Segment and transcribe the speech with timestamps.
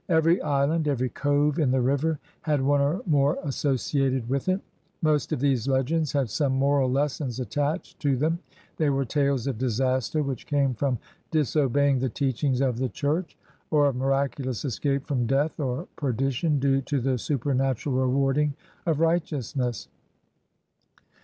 [0.09, 4.59] Every island, every cove in the river, had one or more associated with it.
[5.03, 8.39] Most of these legends had some moral lessons attached to them:
[8.77, 10.97] they were tales of disaster which came from
[11.29, 13.37] disobeying the teachings of the Church
[13.69, 18.55] or of mira culous escape from death or perdition due to the supernatural rewarding
[18.87, 19.87] of righteousness.